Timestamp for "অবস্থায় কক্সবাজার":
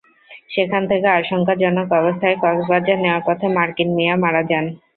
1.99-2.97